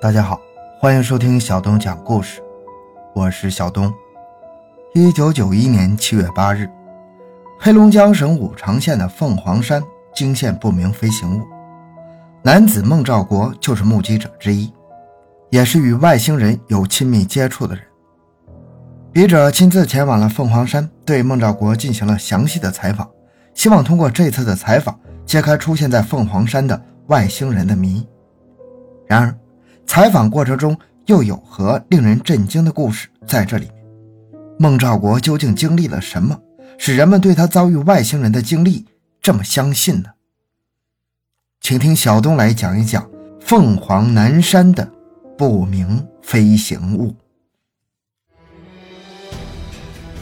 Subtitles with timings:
[0.00, 0.40] 大家好，
[0.78, 2.40] 欢迎收听小东讲故事，
[3.14, 3.92] 我是小东。
[4.94, 6.66] 一九九一年七月八日，
[7.58, 9.82] 黑龙江省五常县的凤凰山
[10.14, 11.44] 惊现不明飞行物，
[12.42, 14.72] 男子孟兆国就是目击者之一，
[15.50, 17.84] 也是与外星人有亲密接触的人。
[19.12, 23.06] 笔者亲自前往了凤凰山，对孟兆国进行了详细的采访，
[23.52, 28.08] 希望通过这次的采访揭开出现在凤凰山的外星人的谜。
[29.06, 29.36] 然而，
[29.90, 33.68] 采访过程中又有何令人震惊的故事在这里？
[34.56, 36.40] 孟兆国究竟经历了什么，
[36.78, 38.86] 使人们对他遭遇外星人的经历
[39.20, 40.10] 这么相信呢？
[41.60, 43.04] 请听小东来讲一讲
[43.40, 44.88] 凤凰南山的
[45.36, 47.12] 不明飞行物。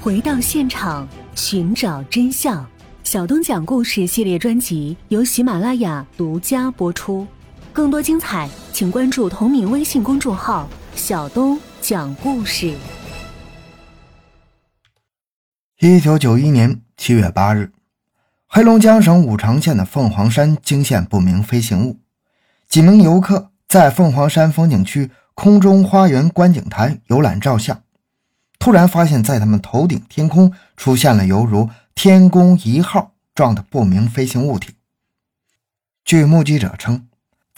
[0.00, 2.66] 回到现场，寻找真相。
[3.04, 7.26] 小东讲故事系列专辑由喜马拉雅独家播出。
[7.72, 12.74] 更多精彩，请关注同名微信公众号“小东讲故事”。
[15.78, 17.70] 一九九一年七月八日，
[18.48, 22.00] 黑龙江省五常县的凤凰山惊现不明飞行物。
[22.68, 27.84] 几名游客在凤凰山风景区空中花园观景台游览照相，
[28.58, 34.74] 突然发现，在他们头顶天空出现了犹如“天宫一号”状的不明飞行物体。
[36.04, 37.06] 据目击者称。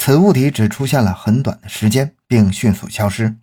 [0.05, 3.37] 此物体只出现了很短的时间，并迅速消失。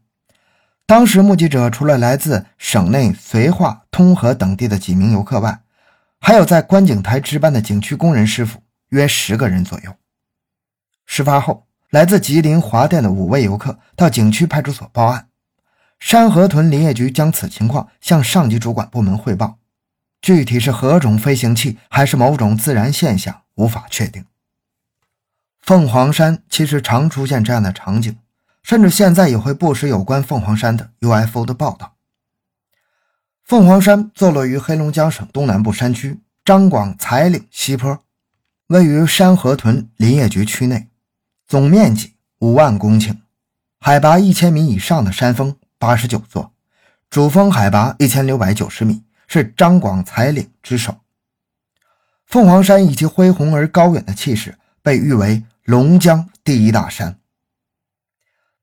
[0.85, 5.61] 当时目击者除了来自省内绥化、通河等地的几名游客外，
[6.19, 9.95] 还有在观景台值班的景区工人师傅，约十个人左右。
[11.05, 15.29] 事发后，来自吉林华甸的五位游客到景区派出所报案，
[15.97, 19.59] 山河屯林业局将此情况向上级主管部门汇报，
[20.21, 24.25] 具体是何种飞行器，还是某种自然现象，无法确定。
[25.69, 28.17] 凤凰山其实常出现这样的场景，
[28.63, 31.93] 甚至现在也会不时有关凤凰山的 UFO 的报道。
[33.43, 38.03] 凤凰山坐落于黑龙江省东南部山区张广才岭西坡，
[38.69, 40.87] 位于山河屯林业局区内，
[41.47, 43.17] 总面积五万公顷，
[43.79, 46.51] 海拔一千米以上的山峰八十九座，
[47.11, 50.95] 主峰海拔一千六百九十米，是张广才岭之首。
[52.25, 55.43] 凤凰山以其恢宏而高远的气势，被誉为。
[55.69, 57.19] 龙江第一大山。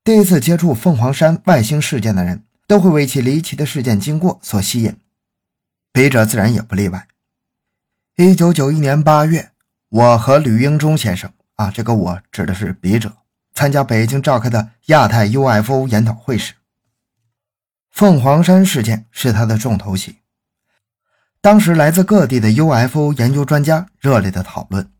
[0.02, 4.96] 第一次接触凤凰山外星事件的人，都会为其离奇的事件经过所吸引，
[5.92, 7.06] 笔者自然也不例外。
[8.16, 9.52] 一九九一年八月，
[9.88, 13.12] 我和吕英忠先生啊，这个我指的是笔者，
[13.54, 16.54] 参加北京召开的亚太 UFO 研讨会时，
[17.92, 20.16] 凤凰山事件是他的重头戏。
[21.40, 24.90] 当时来自各地的 UFO 研究专家热烈的讨论。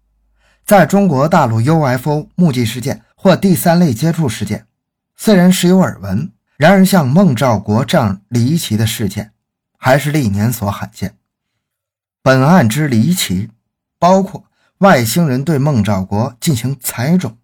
[0.67, 4.67] 在中国大陆 UFO 目击事件或第三类接触事件，
[5.15, 9.31] 虽然时有耳闻，然而像孟兆国这样离奇的事件，
[9.79, 11.15] 还是历年所罕见。
[12.21, 13.49] 本案之离奇，
[14.01, 14.43] 包括
[14.79, 17.39] 外星人对孟兆国进行采种，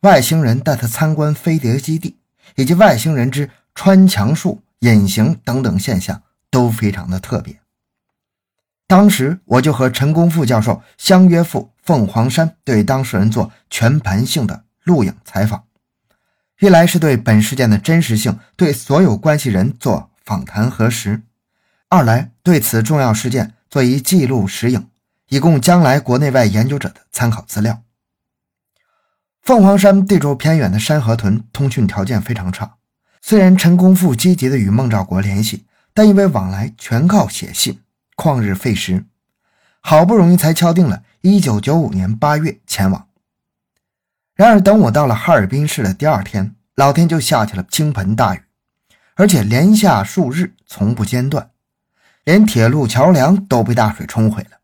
[0.00, 2.18] 外星人带他参观飞碟基地，
[2.56, 6.20] 以及外星人之穿墙术、隐形等等现象，
[6.50, 7.60] 都非常的特别。
[8.86, 11.70] 当时我就和陈功富教授相约赴。
[11.88, 15.64] 凤凰山对当事人做全盘性的录影采访，
[16.60, 21.22] 一来是对本事件的真实性对所有关系人做访谈核实，
[21.88, 24.86] 二来对此重要事件做一记录实影，
[25.30, 27.82] 以供将来国内外研究者的参考资料。
[29.40, 32.74] 凤凰山地处偏远的山河屯，通讯条件非常差。
[33.22, 37.80] 虽然陈功富积极的与孟兆国联系，但因为往来全靠写信，
[38.14, 39.06] 旷日费时，
[39.80, 41.04] 好不容易才敲定了。
[41.20, 43.08] 一九九五年八月前往，
[44.34, 48.42] 然而等我到了哈尔滨市的第二天，老天就下起了倾盆大雨，
[49.16, 51.50] 而且连下数日，从不间断，
[52.22, 54.58] 连铁路桥梁都被大水冲毁了，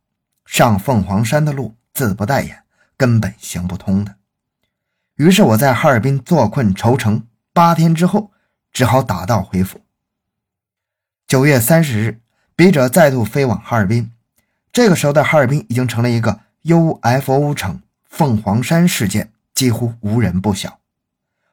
[0.46, 2.62] 上凤凰山的路自不待言，
[2.96, 4.14] 根本行不通的。
[5.16, 8.30] 于是我在哈尔滨坐困愁城，八天之后，
[8.72, 9.80] 只好打道回府。
[11.26, 12.20] 九月三十日，
[12.54, 14.12] 笔者再度飞往哈尔滨。
[14.74, 17.80] 这个时候的哈尔滨已经成了一个 UFO 城，
[18.10, 20.80] 凤凰山事件几乎无人不晓，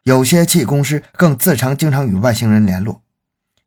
[0.01, 3.03] 有些气功师更自称经常与外星人联络。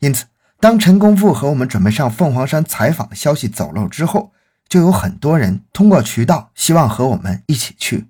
[0.01, 0.25] 因此，
[0.59, 4.33] 当陈功富和我们准备上凤凰山采访的消息走漏之后，
[4.69, 8.09] 就有很多人通过渠道希望和我们一起去。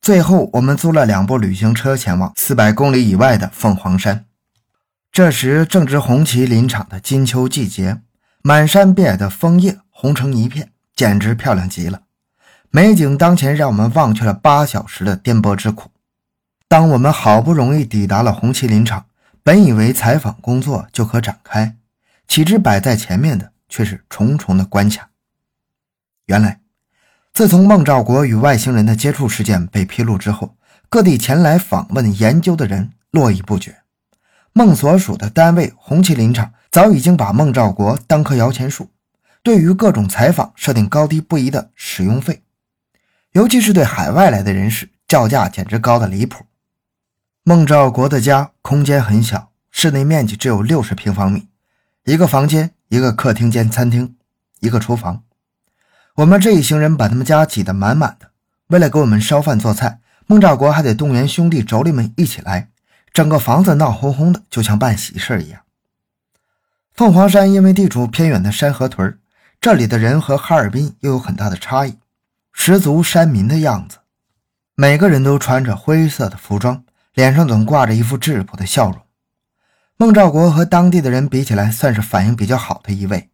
[0.00, 4.24] 最后，我们租了两部旅行车前往四百公里以外的凤凰山。
[5.12, 8.00] 这时正值红旗林场的金秋季节，
[8.42, 9.78] 满山遍野的枫叶。
[10.00, 12.04] 红成一片，简直漂亮极了。
[12.70, 15.90] 美景当前，让我们忘却了八小时的颠簸之苦。
[16.68, 19.04] 当我们好不容易抵达了红旗林场，
[19.42, 21.76] 本以为采访工作就可展开，
[22.26, 25.10] 岂知摆在前面的却是重重的关卡。
[26.24, 26.60] 原来，
[27.34, 30.56] 自从孟兆国与外星人的接触事件被披露之后，
[30.88, 33.82] 各地前来访问研究的人络绎不绝。
[34.54, 38.88] 孟所属的单位红旗林场早已经把孟兆国当棵摇钱树，
[39.42, 42.42] 对于各种采访设定高低不一的使用费，
[43.32, 46.44] 尤其是对海外来的人士，叫价简直高的离谱。
[47.42, 51.48] 孟兆国的家空间很小，室内面积只有六十平方米，
[52.04, 54.16] 一个房间、一个客厅兼餐厅、
[54.60, 55.22] 一个厨房。
[56.16, 58.30] 我们这一行人把他们家挤得满满的。
[58.66, 62.68] 为了给我们烧饭做菜，孟兆国还得动员兄弟妯娌们一起来，
[63.12, 65.62] 整个房子闹哄哄的，就像办喜事一样。
[66.92, 69.18] 凤凰山因为地处偏远的山河屯
[69.60, 71.98] 这里的人和哈尔滨又有很大的差异，
[72.50, 73.98] 十足山民的样子。
[74.74, 76.82] 每个人都穿着灰色的服装。
[77.12, 79.02] 脸上总挂着一副质朴的笑容。
[79.96, 83.28] 孟兆国和当地的人比起来，算是反应比较好的一位。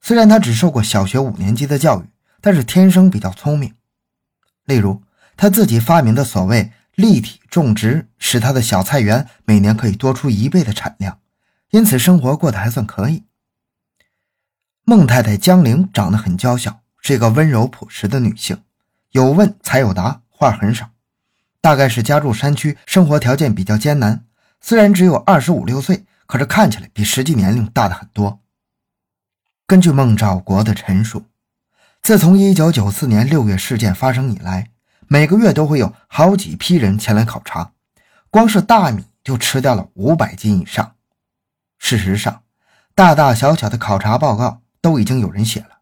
[0.00, 2.10] 虽然他只受过小学五年级的教育，
[2.40, 3.74] 但是天生比较聪明。
[4.64, 5.02] 例如，
[5.36, 11.20] 他自己发明的所谓立体种植，使他的小菜园每年可以多出一倍的产量，
[11.70, 13.22] 因此生活过得还算可以。
[14.84, 18.62] 孟太太江玲长得很娇小，是一个温柔朴实的女性，
[19.10, 20.90] 有问才有答，话很少。
[21.60, 24.24] 大概是家住山区，生活条件比较艰难。
[24.60, 28.40] 虽然只有二十五六岁，可是看起来比实际年龄大的很多。
[29.68, 31.26] 根据孟兆国的陈述，
[32.02, 34.70] 自从一九九四年六月事件发生以来，
[35.06, 37.70] 每个月都会有好几批人前来考察，
[38.30, 40.96] 光是大米就吃掉了五百斤以上。
[41.78, 42.42] 事实上，
[42.96, 45.78] 大大小小的考察报告都已经有人写了，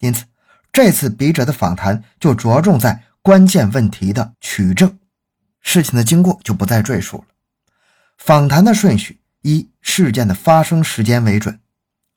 [0.00, 0.24] 因此
[0.72, 4.98] 这次笔者的访谈就着重在关键问题的取证。
[5.60, 7.24] 事情的经过就不再赘述了。
[8.16, 11.60] 访谈的顺序以事件的发生时间为准。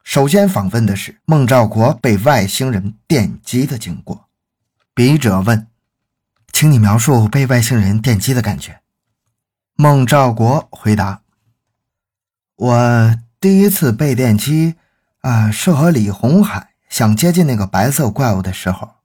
[0.04, 4.30] 首先访问的是孟兆国被外星人电击的经过。
[4.96, 5.68] 笔者问
[6.52, 8.82] ：“请你描述被外星人电击的感觉。”
[9.76, 11.22] 孟兆国回答
[12.56, 14.76] ：“我第一次被电击，
[15.22, 18.96] 啊，是和李红海想接近那个白色怪物的时候。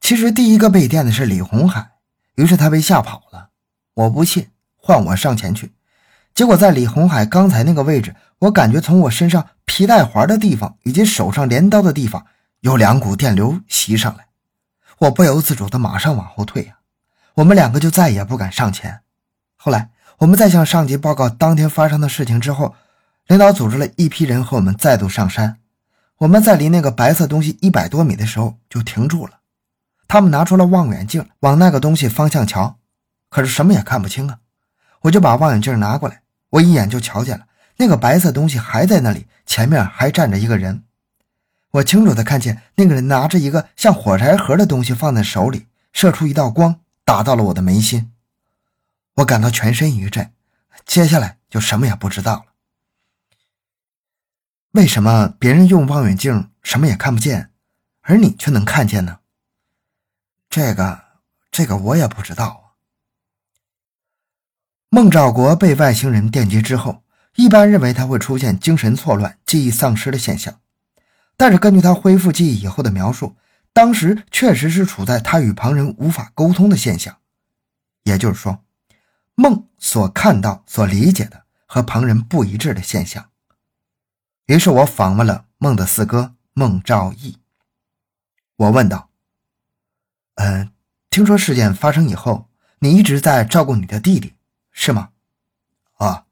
[0.00, 1.92] 其实第一个被电的是李红海，
[2.34, 3.50] 于是他被吓跑了。”
[3.94, 5.72] 我不信，换我上前去。
[6.34, 12.26] 结果在李红海刚才那个位置，我感觉从我身上皮带环的地方以及手上镰刀的地方
[12.60, 14.26] 有两股电流袭上来，
[14.98, 16.78] 我不由自主的马上往后退呀。
[17.34, 19.00] 我们两个就再也不敢上前。
[19.54, 22.74] 后来我们在向上级报告当天发生的事情之后，
[23.26, 25.58] 领导组织了一批人和我们再度上山。
[26.18, 29.40] 我们在离那个白色东西一百多米的时候就停住了，
[30.06, 32.78] 他们拿出了望远镜往那个东西方向瞧。
[33.30, 34.38] 可是什么也看不清啊！
[35.00, 37.46] 我就把望远镜拿过来，我一眼就瞧见了
[37.78, 40.84] 那个白色东西还在那里，前面还站着一个人。
[41.72, 48.12] 我清楚的看见那个人拿着一个像火柴盒的东西放在手里，射出一道光，打到了我的眉心。
[49.16, 50.30] 我感到全身一震，
[50.86, 52.53] 接下来就什么也不知道了。
[54.74, 57.52] 为什么别人用望远镜什么也看不见，
[58.00, 59.20] 而你却能看见呢？
[60.50, 61.00] 这个，
[61.52, 62.74] 这个我也不知道。
[64.88, 67.04] 孟兆国被外星人电击之后，
[67.36, 70.60] 一般认为他会出现精神错乱、记忆丧失的现象。
[71.36, 73.36] 但是根据他恢复记忆以后的描述，
[73.72, 77.16] 当时确实是处在他与旁人无法沟通的现象。
[78.02, 78.64] 也就是说，
[79.36, 83.30] 梦所看到、所理解的和旁人不一致的现象。
[84.46, 87.38] 于是我访问了孟的四哥孟兆义。
[88.56, 89.08] 我问道
[90.36, 90.70] ：“嗯，
[91.08, 92.48] 听说事件发生以后，
[92.80, 94.34] 你一直在照顾你的弟弟。”
[94.70, 95.10] 是吗？
[95.94, 96.26] 啊，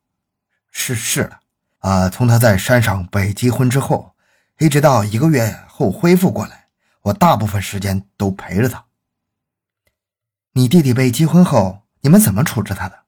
[0.70, 1.38] 是是的，
[1.78, 4.14] 啊，从他在山上被击昏之后，
[4.58, 6.68] 一直到一个月后恢复过来，
[7.02, 8.84] 我大部分时间都陪着他。
[10.52, 13.04] 你弟弟被击昏后，你们怎么处置他的？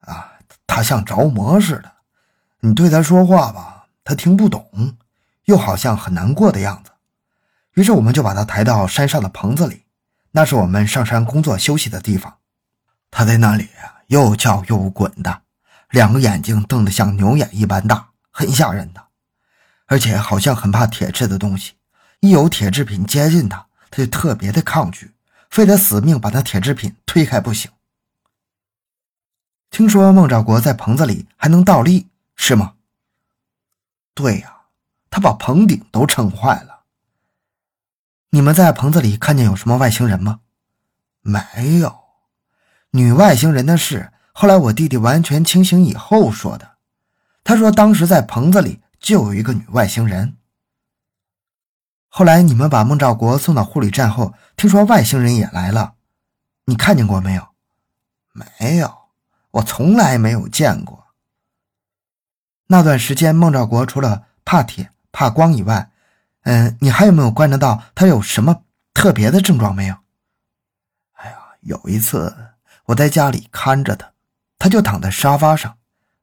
[0.00, 0.32] 啊，
[0.66, 1.92] 他像着魔似的，
[2.60, 4.96] 你对他说话吧，他听不懂，
[5.44, 6.90] 又好像很难过的样子。
[7.74, 9.84] 于是我们就把他抬到山上的棚子里，
[10.32, 12.38] 那是我们上山工作休息的地方。
[13.10, 13.98] 他在那里啊。
[14.10, 15.42] 又叫又滚的，
[15.90, 19.00] 两个眼睛瞪得像牛眼一般大，很吓人的，
[19.86, 21.74] 而且好像很怕铁质的东西。
[22.18, 25.14] 一有铁制品接近他，他就特别的抗拒，
[25.48, 27.70] 非得死命把那铁制品推开不行。
[29.70, 32.74] 听说孟兆国在棚子里还能倒立，是吗？
[34.20, 34.54] 对呀，
[35.08, 36.80] 他把棚顶都撑坏了。
[38.28, 40.40] 你们在棚子里看见有什么外星人吗？
[41.22, 42.00] 没有。
[42.90, 46.72] 女外星人的事后来我弟弟完全清醒以后说的。
[47.42, 50.36] 他说当时在棚子里就有一个女外星人。
[52.08, 55.94] 后来你们把孟兆国送到护理站后，听说外星人也来了，
[56.66, 57.48] 你看见过没有？
[58.32, 58.92] 没有，
[59.52, 60.99] 我从来没有见过。
[62.72, 65.90] 那段时间，孟兆国除了怕铁、怕光以外，
[66.42, 68.62] 嗯，你还有没有观察到他有什么
[68.94, 69.96] 特别的症状没有？
[71.14, 72.32] 哎呀，有一次
[72.84, 74.12] 我在家里看着他，
[74.56, 75.76] 他就躺在沙发上，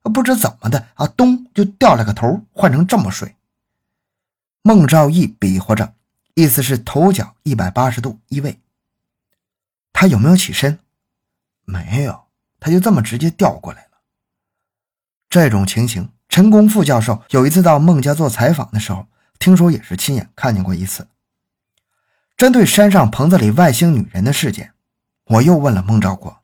[0.03, 3.35] 不知怎么的啊，咚就掉了个头，换成这么睡。
[4.61, 5.95] 孟兆义比划着，
[6.33, 8.57] 意思是头脚一百八十度移位。
[9.91, 10.79] 他有没有起身？
[11.65, 12.27] 没有，
[12.61, 13.97] 他就这么直接掉过来了。
[15.29, 16.09] 这种情形。
[16.29, 19.07] 陈功副教授有一次到孟家做采访的时候，
[19.39, 21.07] 听说也是亲眼看见过一次。
[22.35, 24.73] 针对山上棚子里外星女人的事件，
[25.25, 26.43] 我又问了孟兆国：“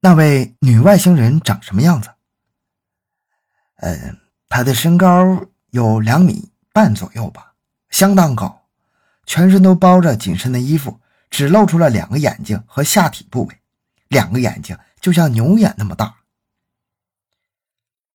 [0.00, 2.10] 那位女外星人长什么样子
[3.76, 4.18] ？”“嗯，
[4.48, 7.52] 她的身高有两米半左右吧，
[7.90, 8.62] 相当高，
[9.26, 13.60] 全身都包着紧身的衣服，只露出了两个眼睛和下体部位，
[14.08, 16.14] 两个眼睛就像牛眼那么大。”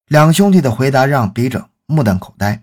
[0.07, 2.61] 两兄弟的回答让笔者目瞪口呆，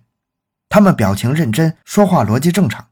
[0.68, 2.86] 他们表情认真，说话逻辑正常。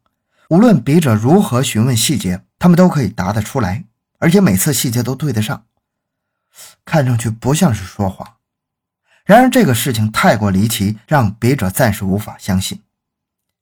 [0.48, 3.84] 无论笔者如何询问细节，他们都可以答得出来，
[4.18, 5.66] 而且每次细节都对得上，
[6.84, 8.26] 看上去不像是说谎。
[9.24, 12.82] 然而这个事情太过离奇，让笔者暂时无法相信。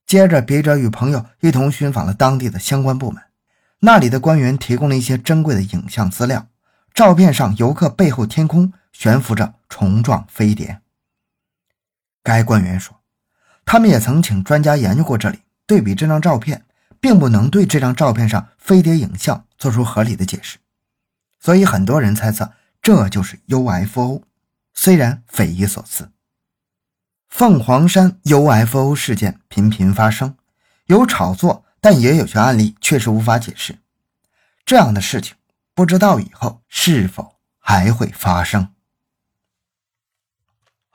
[0.06, 3.22] 接着，笔者与朋友一同寻访了当地的相关部门，
[3.80, 6.46] 那里的官员提供了一些珍贵的影像资料。
[6.94, 10.80] 照片上，游客背后天空悬浮着虫状飞碟。
[12.22, 13.00] 该官员说，
[13.64, 16.64] 他们也曾请专家研究过这里，对比这张照片，
[17.00, 20.58] 并不能对这张照片上飞碟影像做出合理的解释，
[21.40, 22.52] 所以很多人猜测
[22.82, 24.22] 这就是 UFO。
[24.74, 26.12] 虽然匪夷所思，
[27.28, 30.36] 凤凰山 UFO 事件频频发生，
[30.86, 33.78] 有炒作，但也有些案例确实无法解释。
[34.64, 35.34] 这样的事情。
[35.74, 38.74] 不知道以后是否还会发生。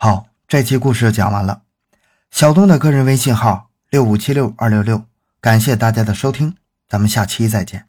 [0.04, 1.62] 好，这期故事讲完了。
[2.30, 5.06] 小东的个人微信号六五七六二六六，
[5.40, 6.58] 感谢大家的收听，
[6.90, 7.86] 咱们下期再见。